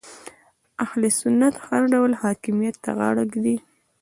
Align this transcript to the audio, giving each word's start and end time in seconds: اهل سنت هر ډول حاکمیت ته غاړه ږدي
اهل 0.85 1.01
سنت 1.19 1.55
هر 1.65 1.81
ډول 1.93 2.11
حاکمیت 2.21 2.75
ته 2.83 2.91
غاړه 2.97 3.23
ږدي 3.33 3.57